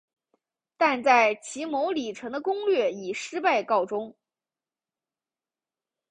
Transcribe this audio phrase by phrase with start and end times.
[0.77, 4.15] 但在骑牟礼城的攻略以失败告终。